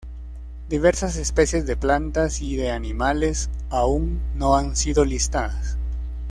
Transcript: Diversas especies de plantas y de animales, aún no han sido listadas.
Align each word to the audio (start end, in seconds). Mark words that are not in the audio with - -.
Diversas 0.67 1.15
especies 1.17 1.67
de 1.67 1.77
plantas 1.77 2.41
y 2.41 2.55
de 2.55 2.71
animales, 2.71 3.51
aún 3.69 4.19
no 4.35 4.55
han 4.57 4.75
sido 4.75 5.05
listadas. 5.05 5.77